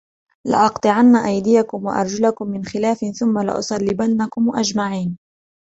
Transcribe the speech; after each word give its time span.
لأقطعن 0.47 1.15
أيديكم 1.15 1.85
وأرجلكم 1.85 2.47
من 2.51 2.65
خلاف 2.65 2.99
ثم 3.19 3.39
لأصلبنكم 3.41 4.55
أجمعين 4.55 5.17